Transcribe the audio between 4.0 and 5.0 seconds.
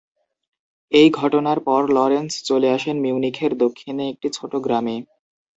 একটি ছোটো গ্রামে।